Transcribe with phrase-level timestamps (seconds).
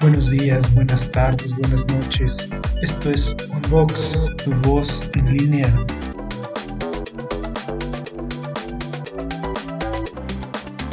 [0.00, 2.48] Buenos días, buenas tardes, buenas noches.
[2.82, 5.66] Esto es Unbox, tu voz en línea.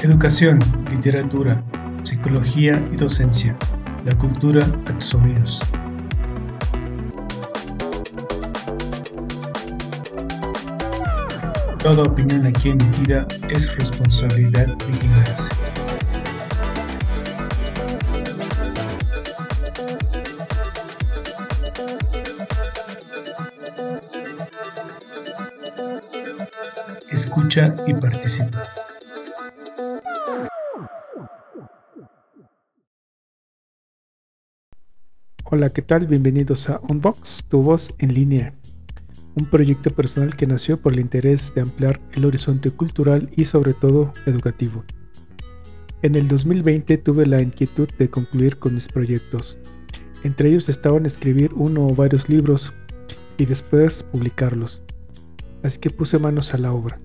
[0.04, 0.60] Educación,
[0.90, 1.62] literatura,
[2.04, 3.56] psicología y docencia.
[4.06, 5.62] La cultura a tus oídos.
[11.84, 15.50] Toda opinión aquí emitida es responsabilidad de quien la hace.
[27.10, 28.68] Escucha y participa.
[35.46, 36.06] Hola, ¿qué tal?
[36.06, 38.54] Bienvenidos a Unbox, tu voz en línea.
[39.36, 43.74] Un proyecto personal que nació por el interés de ampliar el horizonte cultural y sobre
[43.74, 44.84] todo educativo.
[46.02, 49.58] En el 2020 tuve la inquietud de concluir con mis proyectos.
[50.24, 52.74] Entre ellos estaban escribir uno o varios libros
[53.38, 54.82] y después publicarlos.
[55.64, 57.00] Así que puse manos a la obra.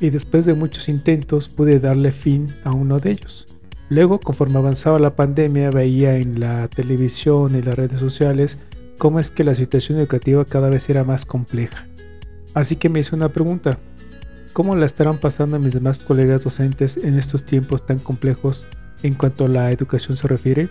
[0.00, 3.46] Y después de muchos intentos pude darle fin a uno de ellos.
[3.88, 8.58] Luego, conforme avanzaba la pandemia, veía en la televisión y las redes sociales
[8.98, 11.86] cómo es que la situación educativa cada vez era más compleja.
[12.54, 13.78] Así que me hice una pregunta.
[14.52, 18.66] ¿Cómo la estarán pasando mis demás colegas docentes en estos tiempos tan complejos
[19.02, 20.68] en cuanto a la educación se refiere?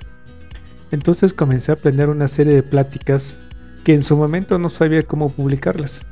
[0.91, 3.39] Entonces comencé a planear una serie de pláticas
[3.83, 6.05] que en su momento no sabía cómo publicarlas,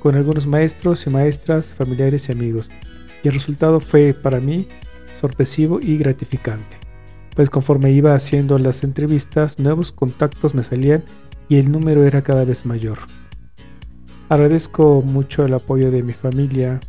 [0.00, 2.70] con algunos maestros y maestras, familiares y amigos.
[3.22, 4.66] Y el resultado fue para mí
[5.20, 6.76] sorpresivo y gratificante,
[7.36, 11.04] pues conforme iba haciendo las entrevistas, nuevos contactos me salían
[11.48, 12.98] y el número era cada vez mayor.
[14.28, 16.80] Agradezco mucho el apoyo de mi familia,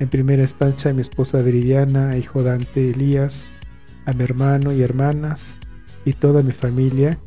[0.00, 3.46] en primera instancia a mi esposa Viridiana, hijo Dante Elías,
[4.06, 5.58] a mi hermano y hermanas
[6.04, 7.18] y toda mi familia,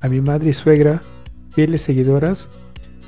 [0.00, 1.00] a mi madre y suegra,
[1.50, 2.48] fieles seguidoras,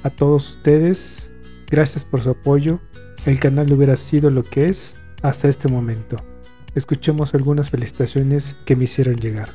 [0.02, 1.32] a todos ustedes,
[1.70, 2.80] gracias por su apoyo.
[3.26, 6.16] El canal hubiera sido lo que es hasta este momento.
[6.74, 9.50] Escuchemos algunas felicitaciones que me hicieron llegar.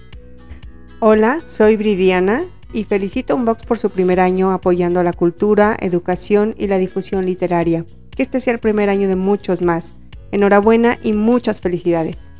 [0.99, 2.43] Hola, soy Bridiana
[2.75, 7.25] y felicito a Unbox por su primer año apoyando la cultura, educación y la difusión
[7.25, 7.85] literaria.
[8.11, 9.95] Que este sea el primer año de muchos más.
[10.31, 12.31] Enhorabuena y muchas felicidades.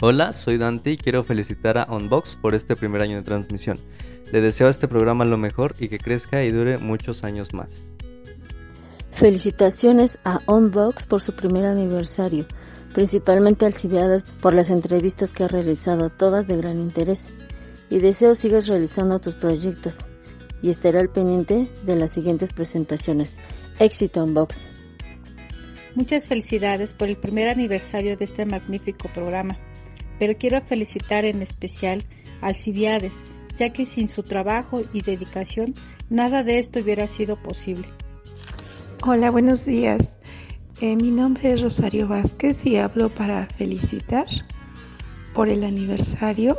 [0.00, 3.78] Hola, soy Dante y quiero felicitar a Unbox por este primer año de transmisión.
[4.32, 7.88] Le deseo a este programa lo mejor y que crezca y dure muchos años más.
[9.12, 12.46] Felicitaciones a Unbox por su primer aniversario
[12.92, 17.20] principalmente Alcibiades por las entrevistas que ha realizado, todas de gran interés.
[17.92, 19.98] Y deseo sigas realizando tus proyectos
[20.62, 23.36] y estaré al pendiente de las siguientes presentaciones.
[23.78, 24.70] Éxito en Box.
[25.94, 29.58] Muchas felicidades por el primer aniversario de este magnífico programa,
[30.18, 32.02] pero quiero felicitar en especial
[32.40, 33.12] a Alcibiades,
[33.58, 35.74] ya que sin su trabajo y dedicación
[36.08, 37.88] nada de esto hubiera sido posible.
[39.04, 40.18] Hola, buenos días.
[40.80, 44.24] Eh, mi nombre es Rosario Vázquez y hablo para felicitar
[45.34, 46.56] por el aniversario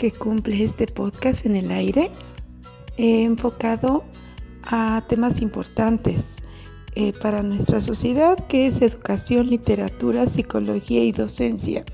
[0.00, 2.10] que cumple este podcast en el aire,
[2.96, 4.02] enfocado
[4.62, 6.38] a temas importantes
[6.94, 11.84] eh, para nuestra sociedad, que es educación, literatura, psicología y docencia.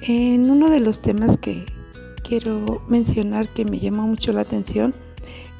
[0.00, 1.66] En uno de los temas que
[2.26, 4.94] quiero mencionar que me llamó mucho la atención,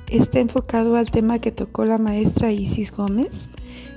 [0.08, 3.50] está enfocado al tema que tocó la maestra Isis Gómez,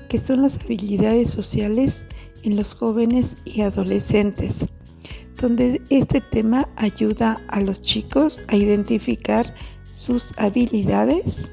[0.09, 2.05] que son las habilidades sociales
[2.43, 4.67] en los jóvenes y adolescentes,
[5.39, 9.53] donde este tema ayuda a los chicos a identificar
[9.91, 11.49] sus habilidades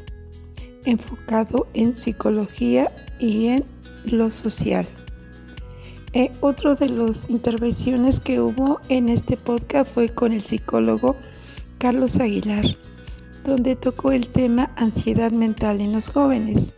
[0.85, 3.65] enfocado en psicología y en
[4.05, 4.87] lo social.
[6.13, 11.17] Eh, otro de las intervenciones que hubo en este podcast fue con el psicólogo
[11.79, 12.65] Carlos Aguilar,
[13.45, 16.75] donde tocó el tema ansiedad mental en los jóvenes.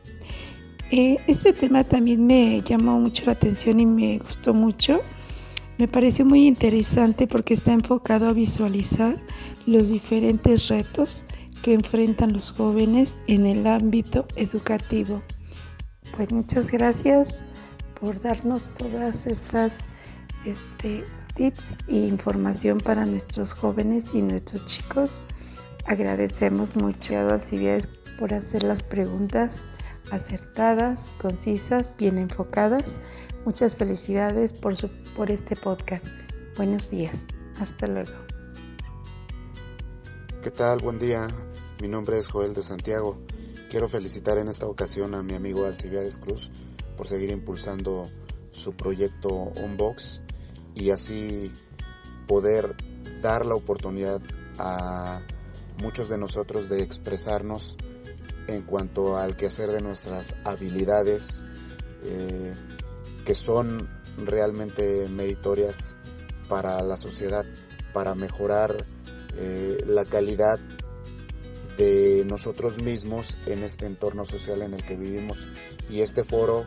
[0.90, 5.00] Eh, este tema también me llamó mucho la atención y me gustó mucho.
[5.82, 9.20] Me pareció muy interesante porque está enfocado a visualizar
[9.67, 11.25] los diferentes retos
[11.61, 15.25] que enfrentan los jóvenes en el ámbito educativo.
[16.17, 17.40] Pues muchas gracias
[18.00, 19.79] por darnos todas estas
[20.44, 21.02] este,
[21.34, 25.20] tips e información para nuestros jóvenes y nuestros chicos.
[25.87, 27.88] Agradecemos mucho a Alcibiades
[28.20, 29.67] por hacer las preguntas
[30.12, 32.94] acertadas, concisas, bien enfocadas.
[33.44, 34.74] Muchas felicidades por,
[35.16, 36.06] por este podcast.
[36.56, 37.26] Buenos días.
[37.60, 38.12] Hasta luego.
[40.44, 40.78] ¿Qué tal?
[40.78, 41.26] Buen día.
[41.80, 43.18] Mi nombre es Joel de Santiago.
[43.68, 46.52] Quiero felicitar en esta ocasión a mi amigo Alcibiades Cruz
[46.96, 48.04] por seguir impulsando
[48.52, 50.22] su proyecto Unbox
[50.76, 51.50] y así
[52.28, 52.76] poder
[53.22, 54.22] dar la oportunidad
[54.60, 55.20] a
[55.82, 57.76] muchos de nosotros de expresarnos
[58.46, 61.42] en cuanto al quehacer de nuestras habilidades
[62.04, 62.52] eh,
[63.24, 63.88] que son
[64.24, 65.96] realmente meritorias
[66.48, 67.44] para la sociedad,
[67.92, 68.84] para mejorar
[69.36, 70.58] eh, la calidad
[71.78, 75.38] de nosotros mismos en este entorno social en el que vivimos.
[75.88, 76.66] Y este foro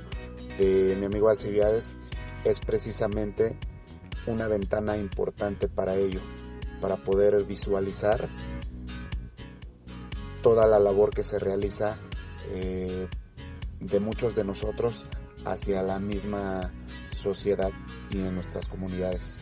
[0.58, 1.98] de mi amigo Alcibiades
[2.44, 3.58] es precisamente
[4.28, 6.22] una ventana importante para ello,
[6.82, 8.30] para poder visualizar
[10.42, 11.98] toda la labor que se realiza
[12.52, 13.08] eh,
[13.80, 15.06] de muchos de nosotros
[15.46, 16.72] hacia la misma
[17.10, 17.72] sociedad
[18.12, 19.38] y en nuestras comunidades.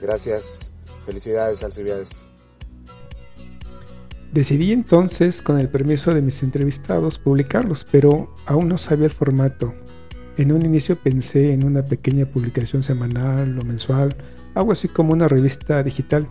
[0.00, 0.72] Gracias,
[1.06, 2.10] felicidades Alcibiades.
[4.32, 9.72] Decidí entonces, con el permiso de mis entrevistados, publicarlos, pero aún no sabía el formato.
[10.36, 14.14] En un inicio pensé en una pequeña publicación semanal o mensual,
[14.54, 16.28] algo así como una revista digital,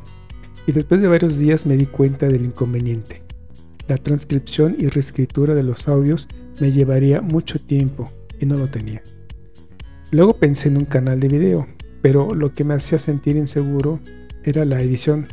[0.68, 3.24] y después de varios días me di cuenta del inconveniente.
[3.88, 6.28] La transcripción y reescritura de los audios
[6.60, 8.12] me llevaría mucho tiempo
[8.46, 9.02] no lo tenía.
[10.12, 11.68] Luego pensé en un canal de video,
[12.02, 14.00] pero lo que me hacía sentir inseguro
[14.44, 15.28] era la edición,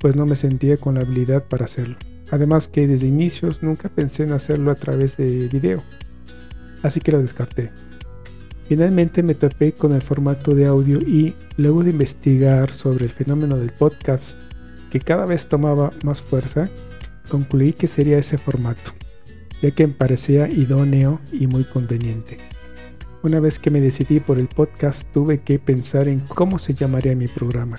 [0.00, 1.96] pues no me sentía con la habilidad para hacerlo.
[2.30, 5.82] Además que desde inicios nunca pensé en hacerlo a través de video,
[6.82, 7.70] así que lo descarté.
[8.66, 13.56] Finalmente me topé con el formato de audio y luego de investigar sobre el fenómeno
[13.56, 14.38] del podcast,
[14.90, 16.70] que cada vez tomaba más fuerza,
[17.28, 18.92] concluí que sería ese formato,
[19.60, 22.38] ya que me parecía idóneo y muy conveniente.
[23.24, 27.16] Una vez que me decidí por el podcast, tuve que pensar en cómo se llamaría
[27.16, 27.78] mi programa.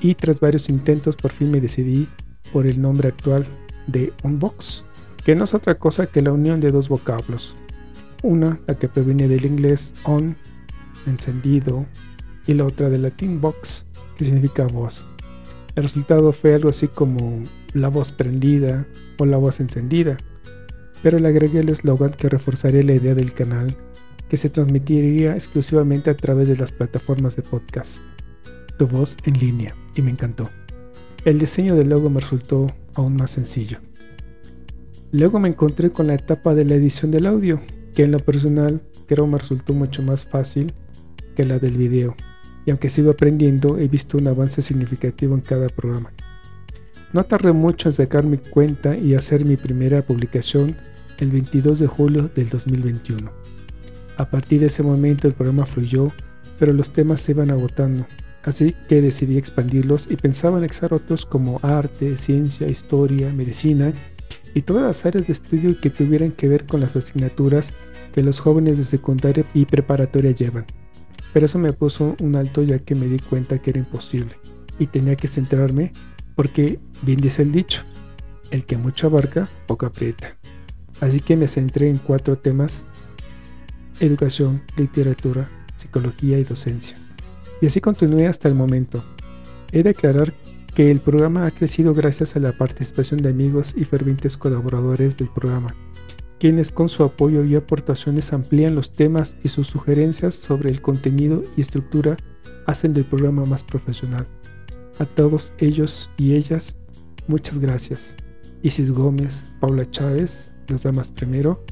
[0.00, 2.08] Y tras varios intentos, por fin me decidí
[2.52, 3.46] por el nombre actual
[3.86, 4.84] de Unbox,
[5.24, 7.54] que no es otra cosa que la unión de dos vocablos,
[8.24, 10.36] una, la que proviene del inglés on,
[11.06, 11.86] encendido,
[12.44, 13.86] y la otra del latín box,
[14.16, 15.06] que significa voz.
[15.76, 17.40] El resultado fue algo así como
[17.74, 18.88] la voz prendida
[19.20, 20.16] o la voz encendida,
[21.00, 23.76] pero le agregué el eslogan que reforzaría la idea del canal,
[24.32, 27.98] que se transmitiría exclusivamente a través de las plataformas de podcast.
[28.78, 30.48] Tu voz en línea, y me encantó.
[31.26, 33.76] El diseño del logo me resultó aún más sencillo.
[35.10, 37.60] Luego me encontré con la etapa de la edición del audio,
[37.94, 40.72] que en lo personal creo me resultó mucho más fácil
[41.36, 42.16] que la del video,
[42.64, 46.10] y aunque sigo aprendiendo he visto un avance significativo en cada programa.
[47.12, 50.74] No tardé mucho en sacar mi cuenta y hacer mi primera publicación
[51.18, 53.30] el 22 de julio del 2021.
[54.16, 56.12] A partir de ese momento el programa fluyó,
[56.58, 58.06] pero los temas se iban agotando,
[58.44, 63.92] así que decidí expandirlos y pensaba anexar otros como arte, ciencia, historia, medicina
[64.54, 67.72] y todas las áreas de estudio que tuvieran que ver con las asignaturas
[68.12, 70.66] que los jóvenes de secundaria y preparatoria llevan.
[71.32, 74.36] Pero eso me puso un alto ya que me di cuenta que era imposible
[74.78, 75.92] y tenía que centrarme
[76.34, 77.82] porque, bien dice el dicho,
[78.50, 80.36] el que mucho abarca, poco aprieta.
[81.00, 82.84] Así que me centré en cuatro temas,
[84.06, 86.96] educación, literatura, psicología y docencia.
[87.60, 89.04] Y así continué hasta el momento.
[89.70, 90.34] He de aclarar
[90.74, 95.28] que el programa ha crecido gracias a la participación de amigos y fervientes colaboradores del
[95.28, 95.74] programa,
[96.38, 101.42] quienes con su apoyo y aportaciones amplían los temas y sus sugerencias sobre el contenido
[101.56, 102.16] y estructura
[102.66, 104.26] hacen del programa más profesional.
[104.98, 106.76] A todos ellos y ellas,
[107.26, 108.16] muchas gracias.
[108.62, 111.64] Isis Gómez, Paula Chávez, las damas primero,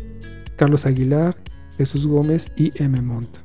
[0.57, 1.37] Carlos Aguilar,
[1.81, 3.01] Jesús Gómez y M.
[3.01, 3.39] Montt.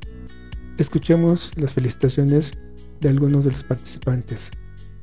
[0.76, 2.52] Escuchemos las felicitaciones
[3.00, 4.50] de algunos de los participantes.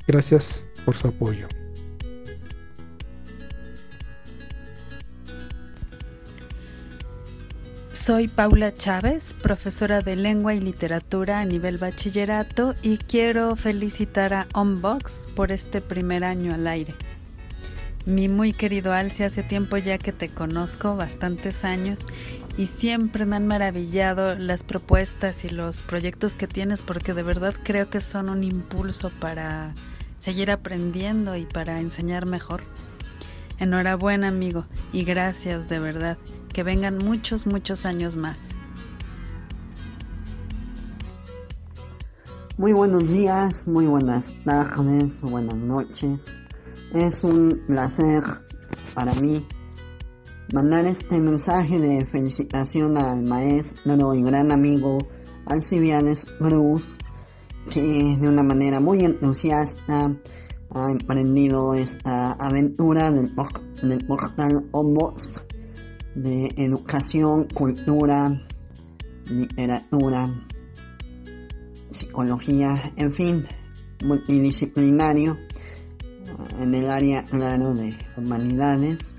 [0.06, 1.48] Gracias por su apoyo.
[7.90, 14.46] Soy Paula Chávez, profesora de lengua y literatura a nivel bachillerato y quiero felicitar a
[14.54, 16.94] Unbox por este primer año al aire.
[18.06, 22.00] Mi muy querido Alci, hace tiempo ya que te conozco, bastantes años,
[22.56, 27.54] y siempre me han maravillado las propuestas y los proyectos que tienes porque de verdad
[27.64, 29.74] creo que son un impulso para
[30.18, 32.62] seguir aprendiendo y para enseñar mejor.
[33.58, 36.18] Enhorabuena amigo y gracias de verdad.
[36.52, 38.50] Que vengan muchos, muchos años más.
[42.56, 46.20] Muy buenos días, muy buenas tardes, buenas noches.
[46.92, 48.22] Es un placer
[48.94, 49.44] para mí
[50.52, 54.98] mandar este mensaje de felicitación al maestro y gran amigo
[55.46, 56.98] Alcibiades Cruz
[57.70, 60.14] que de una manera muy entusiasta
[60.70, 63.30] ha emprendido esta aventura del,
[64.06, 65.40] portal Omos
[66.14, 68.42] de educación, cultura,
[69.30, 70.28] literatura,
[71.90, 73.46] psicología, en fin,
[74.04, 75.36] multidisciplinario
[76.58, 79.13] en el área, claro, de humanidades.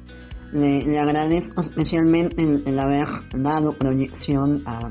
[0.56, 4.90] Le, agradezco especialmente el, haber dado proyección a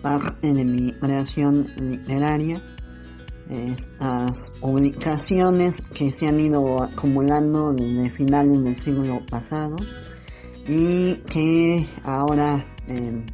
[0.00, 2.62] parte de mi creación literaria.
[3.50, 9.74] Estas publicaciones que se han ido acumulando desde finales del siglo pasado
[10.68, 13.26] y que ahora eh,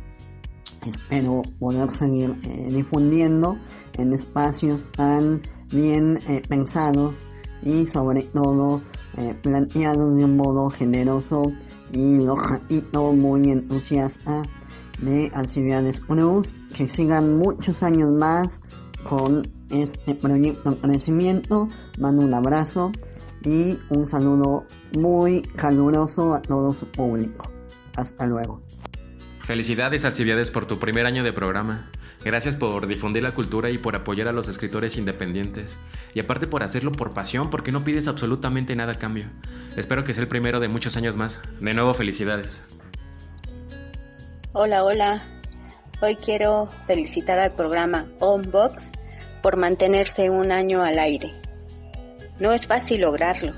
[0.87, 3.59] espero poder seguir eh, difundiendo
[3.99, 7.29] en espacios tan bien eh, pensados
[7.63, 8.81] y sobre todo
[9.19, 11.53] eh, planteados de un modo generoso
[11.93, 14.43] y lo repito muy entusiasta
[15.01, 16.01] de Alcibiades.
[16.01, 18.61] Cruz que sigan muchos años más
[19.09, 21.67] con este proyecto de crecimiento.
[21.99, 22.93] Mando un abrazo
[23.45, 24.65] y un saludo
[24.97, 27.51] muy caluroso a todo su público.
[27.97, 28.63] Hasta luego.
[29.43, 31.91] Felicidades Alcibiades por tu primer año de programa.
[32.25, 35.79] Gracias por difundir la cultura y por apoyar a los escritores independientes.
[36.15, 39.25] Y aparte por hacerlo por pasión, porque no pides absolutamente nada a cambio.
[39.77, 41.41] Espero que sea el primero de muchos años más.
[41.61, 42.65] De nuevo, felicidades.
[44.53, 45.23] Hola, hola.
[46.01, 48.93] Hoy quiero felicitar al programa Onbox
[49.43, 51.33] por mantenerse un año al aire.
[52.41, 53.53] No es fácil lograrlo.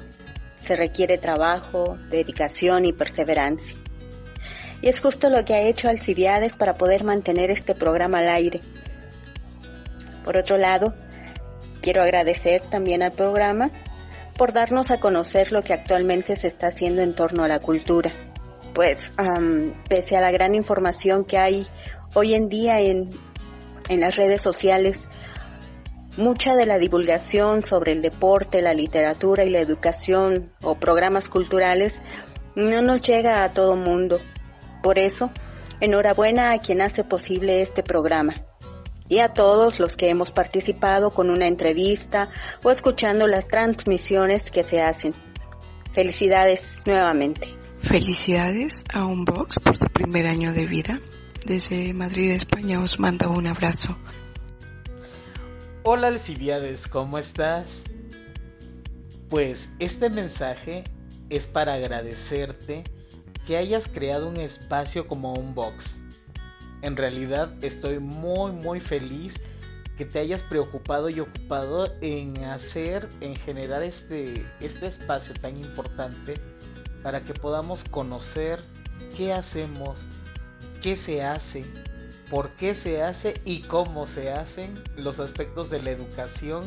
[0.59, 3.80] Se requiere trabajo, dedicación y perseverancia.
[4.83, 8.61] Y es justo lo que ha hecho Alcibiades para poder mantener este programa al aire.
[10.25, 10.95] Por otro lado,
[11.81, 13.71] quiero agradecer también al programa
[14.37, 18.11] por darnos a conocer lo que actualmente se está haciendo en torno a la cultura.
[18.75, 19.13] Pues,
[19.89, 21.67] pese a la gran información que hay
[22.15, 23.11] hoy en día en,
[23.89, 24.99] en las redes sociales,
[26.17, 31.95] mucha de la divulgación sobre el deporte, la literatura y la educación o programas culturales
[32.55, 34.21] no nos llega a todo mundo.
[34.83, 35.31] Por eso,
[35.81, 38.35] enhorabuena a quien hace posible este programa
[39.09, 42.31] y a todos los que hemos participado con una entrevista
[42.63, 45.13] o escuchando las transmisiones que se hacen.
[45.93, 47.49] Felicidades nuevamente.
[47.81, 51.01] Felicidades a Unbox por su primer año de vida.
[51.45, 53.99] Desde Madrid, España, os mando un abrazo.
[55.83, 57.81] Hola Alcibiades, ¿cómo estás?
[59.29, 60.85] Pues este mensaje
[61.31, 62.85] es para agradecerte
[63.51, 65.99] que hayas creado un espacio como un box.
[66.83, 69.35] En realidad estoy muy muy feliz
[69.99, 76.35] que te hayas preocupado y ocupado en hacer, en generar este, este espacio tan importante
[77.03, 78.61] para que podamos conocer
[79.17, 80.07] qué hacemos,
[80.81, 81.65] qué se hace,
[82.31, 86.63] por qué se hace y cómo se hacen los aspectos de la educación,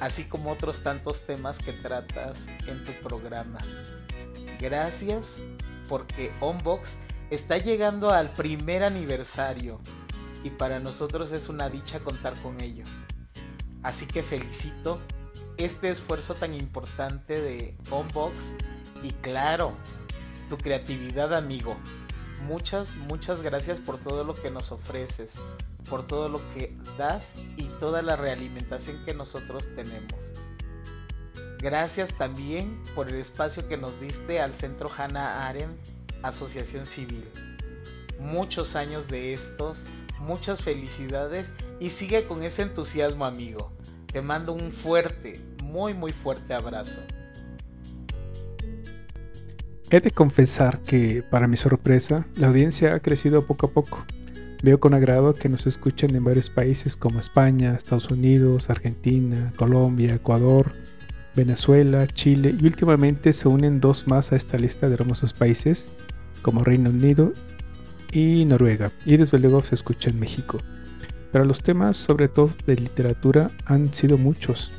[0.00, 3.58] así como otros tantos temas que tratas en tu programa.
[4.58, 5.42] Gracias
[5.88, 6.98] porque Onbox
[7.30, 9.80] está llegando al primer aniversario
[10.42, 12.84] y para nosotros es una dicha contar con ello.
[13.82, 15.00] Así que felicito
[15.56, 18.54] este esfuerzo tan importante de Onbox
[19.02, 19.76] y claro,
[20.48, 21.76] tu creatividad amigo.
[22.46, 25.36] Muchas, muchas gracias por todo lo que nos ofreces,
[25.88, 30.32] por todo lo que das y toda la realimentación que nosotros tenemos.
[31.64, 35.78] Gracias también por el espacio que nos diste al Centro Hannah Arendt
[36.22, 37.26] Asociación Civil.
[38.20, 39.86] Muchos años de estos,
[40.20, 43.72] muchas felicidades y sigue con ese entusiasmo amigo.
[44.12, 47.00] Te mando un fuerte, muy muy fuerte abrazo.
[49.88, 54.04] He de confesar que, para mi sorpresa, la audiencia ha crecido poco a poco.
[54.62, 60.14] Veo con agrado que nos escuchan en varios países como España, Estados Unidos, Argentina, Colombia,
[60.14, 60.72] Ecuador,
[61.34, 65.88] Venezuela, Chile y últimamente se unen dos más a esta lista de hermosos países
[66.42, 67.32] como Reino Unido
[68.12, 70.58] y Noruega y desde luego se escucha en México.
[71.32, 74.70] Pero los temas sobre todo de literatura han sido muchos,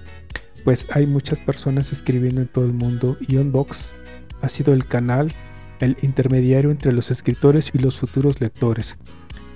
[0.63, 3.93] pues hay muchas personas escribiendo en todo el mundo y Unbox
[4.41, 5.33] ha sido el canal,
[5.81, 8.97] el intermediario entre los escritores y los futuros lectores.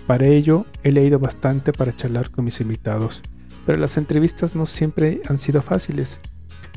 [0.06, 3.22] Para ello he leído bastante para charlar con mis invitados,
[3.66, 6.20] pero las entrevistas no siempre han sido fáciles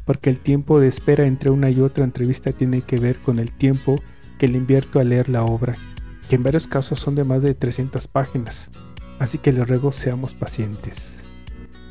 [0.04, 3.52] porque el tiempo de espera entre una y otra entrevista tiene que ver con el
[3.52, 3.96] tiempo
[4.38, 5.74] que le invierto a leer la obra,
[6.28, 8.70] que en varios casos son de más de 300 páginas,
[9.18, 11.22] así que les ruego seamos pacientes.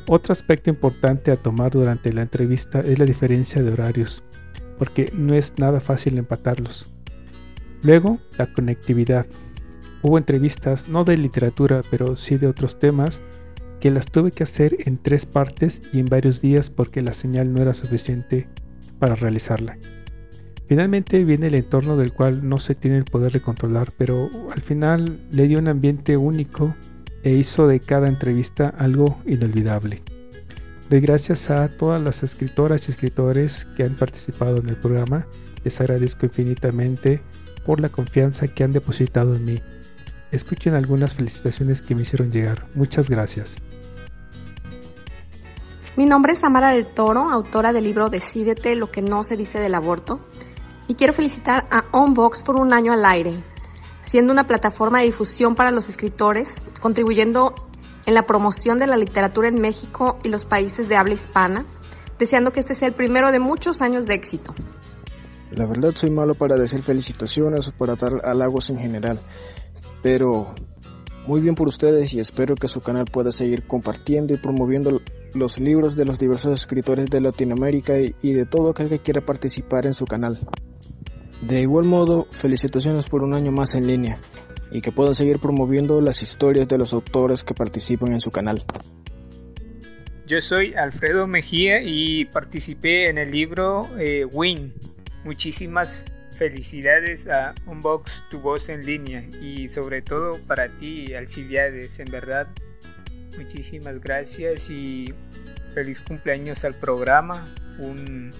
[0.08, 4.22] Otro aspecto importante a tomar durante la entrevista es la diferencia de horarios,
[4.78, 6.94] porque no es nada fácil empatarlos.
[7.82, 9.26] Luego, la conectividad.
[10.02, 13.22] Hubo entrevistas no de literatura, pero sí de otros temas,
[13.82, 17.52] que las tuve que hacer en tres partes y en varios días porque la señal
[17.52, 18.46] no era suficiente
[19.00, 19.76] para realizarla.
[20.68, 24.60] Finalmente viene el entorno del cual no se tiene el poder de controlar, pero al
[24.60, 26.76] final le dio un ambiente único
[27.24, 30.04] e hizo de cada entrevista algo inolvidable.
[30.88, 35.26] Doy gracias a todas las escritoras y escritores que han participado en el programa.
[35.64, 37.20] Les agradezco infinitamente
[37.66, 39.58] por la confianza que han depositado en mí.
[40.32, 42.66] Escuchen algunas felicitaciones que me hicieron llegar.
[42.74, 43.56] Muchas gracias.
[45.94, 49.60] Mi nombre es Samara del Toro, autora del libro Decídete lo que no se dice
[49.60, 50.20] del aborto,
[50.88, 53.34] y quiero felicitar a Onbox por un año al aire,
[54.04, 57.54] siendo una plataforma de difusión para los escritores, contribuyendo
[58.06, 61.66] en la promoción de la literatura en México y los países de habla hispana,
[62.18, 64.54] deseando que este sea el primero de muchos años de éxito.
[65.50, 69.20] La verdad soy malo para decir felicitaciones o para dar halagos en general,
[70.02, 70.54] pero
[71.26, 75.00] muy bien por ustedes y espero que su canal pueda seguir compartiendo y promoviendo
[75.34, 79.86] los libros de los diversos escritores de Latinoamérica y de todo aquel que quiera participar
[79.86, 80.38] en su canal.
[81.42, 84.18] De igual modo, felicitaciones por un año más en línea
[84.70, 88.64] y que puedan seguir promoviendo las historias de los autores que participan en su canal.
[90.26, 94.72] Yo soy Alfredo Mejía y participé en el libro eh, Win.
[95.24, 96.04] Muchísimas
[96.42, 102.48] Felicidades a Unbox tu voz en línea y sobre todo para ti, Alcibiades, en verdad.
[103.38, 105.04] Muchísimas gracias y
[105.72, 107.46] feliz cumpleaños al programa,
[107.78, 108.30] un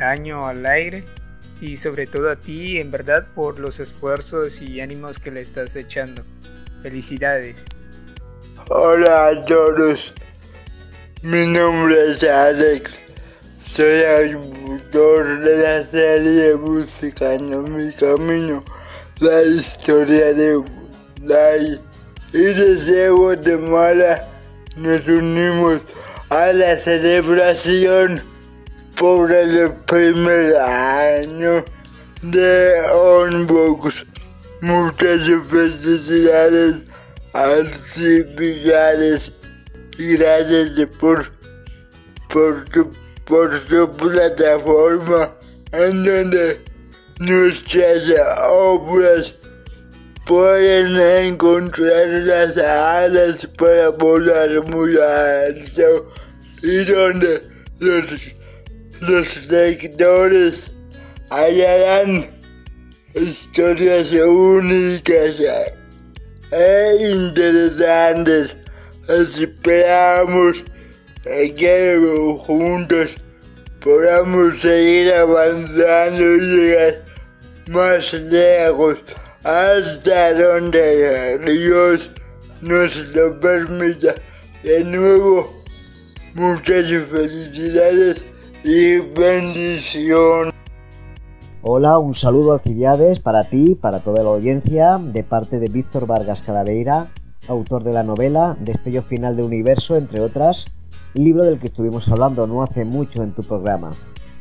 [0.00, 1.04] año al aire
[1.60, 5.76] y sobre todo a ti, en verdad, por los esfuerzos y ánimos que le estás
[5.76, 6.24] echando.
[6.82, 7.66] Felicidades.
[8.70, 10.14] Hola a todos,
[11.20, 13.02] mi nombre es Alex
[13.74, 14.34] soy
[14.92, 18.62] de la serie Buscando mi camino,
[19.20, 20.62] la historia de
[21.22, 21.80] Lai
[22.34, 24.28] y desde Guatemala
[24.76, 25.80] nos unimos
[26.28, 28.22] a la celebración
[28.96, 31.64] por el primer año
[32.22, 34.04] de Unbox.
[34.60, 36.82] Muchas felicidades
[37.32, 37.96] a los
[39.98, 41.32] y gracias por,
[42.28, 42.90] por tu
[43.24, 45.34] por su plataforma
[45.72, 46.60] en donde
[47.18, 48.04] nuestras
[48.50, 49.34] obras
[50.26, 56.12] pueden encontrar las alas para volar muy alto
[56.62, 57.40] y donde
[57.78, 58.04] los,
[59.00, 60.70] los lectores
[61.30, 62.30] hallarán
[63.14, 65.34] historias únicas
[66.52, 68.56] e interesantes.
[69.08, 70.62] Esperamos
[71.22, 73.14] que juntos
[73.80, 76.94] podamos seguir avanzando y llegar
[77.68, 78.98] más lejos
[79.44, 82.12] hasta donde Dios
[82.60, 84.14] nos lo permita.
[84.62, 85.62] De nuevo,
[86.34, 88.24] muchas felicidades
[88.64, 90.50] y bendición.
[91.62, 96.40] Hola, un saludo Alcibiades para ti, para toda la audiencia, de parte de Víctor Vargas
[96.42, 97.12] Calaveira,
[97.48, 100.64] autor de la novela Destello Final de Universo, entre otras,
[101.14, 103.90] libro del que estuvimos hablando no hace mucho en tu programa.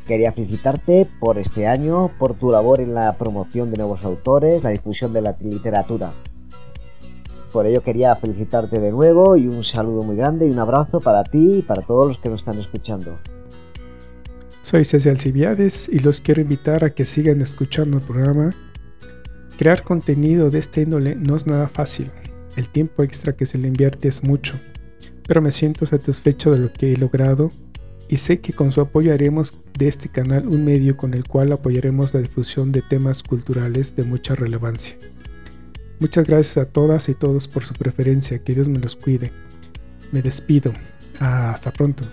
[0.08, 4.72] Quería felicitarte por este año, por tu labor en la promoción de nuevos autores, la
[4.72, 6.12] difusión de la literatura.
[7.52, 11.24] Por ello quería felicitarte de nuevo y un saludo muy grande y un abrazo para
[11.24, 13.18] ti y para todos los que nos están escuchando.
[14.64, 18.52] Soy César Alcibiades y los quiero invitar a que sigan escuchando el programa.
[19.58, 22.10] Crear contenido de este índole no es nada fácil.
[22.56, 24.56] El tiempo extra que se le invierte es mucho
[25.32, 27.52] pero me siento satisfecho de lo que he logrado
[28.10, 31.54] y sé que con su apoyo haremos de este canal un medio con el cual
[31.54, 34.98] apoyaremos la difusión de temas culturales de mucha relevancia.
[36.02, 39.32] Muchas gracias a todas y todos por su preferencia, que Dios me los cuide.
[40.12, 40.74] Me despido.
[41.18, 42.04] hasta pronto.